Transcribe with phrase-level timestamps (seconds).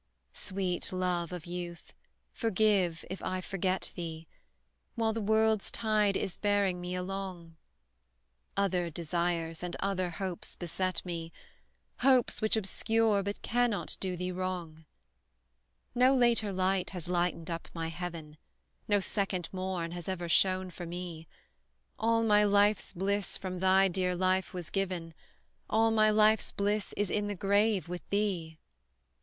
[0.33, 1.93] Sweet Love of youth,
[2.33, 4.27] forgive, if I forget thee,
[4.95, 7.55] While the world's tide is bearing me along;
[8.57, 11.31] Other desires and other hopes beset me,
[11.99, 14.85] Hopes which obscure, but cannot do thee wrong!
[15.93, 18.37] No later light has lightened up my heaven,
[18.87, 21.27] No second morn has ever shone for me;
[21.99, 25.13] All my life's bliss from thy dear life was given,
[25.69, 28.57] All my life's bliss is in the grave with thee.